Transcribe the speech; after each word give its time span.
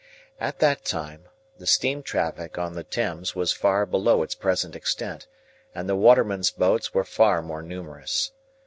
At 0.39 0.57
that 0.57 0.83
time, 0.83 1.25
the 1.59 1.67
steam 1.67 2.01
traffic 2.01 2.57
on 2.57 2.73
the 2.73 2.83
Thames 2.83 3.35
was 3.35 3.51
far 3.51 3.85
below 3.85 4.23
its 4.23 4.33
present 4.33 4.75
extent, 4.75 5.27
and 5.75 5.87
watermen's 5.95 6.49
boats 6.49 6.91
were 6.91 7.03
far 7.03 7.43
more 7.43 7.61
numerous. 7.61 8.31